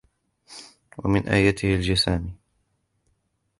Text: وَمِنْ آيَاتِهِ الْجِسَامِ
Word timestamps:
وَمِنْ 0.97 1.27
آيَاتِهِ 1.27 1.75
الْجِسَامِ 1.75 2.35